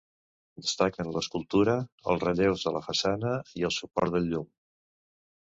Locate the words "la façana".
2.79-3.35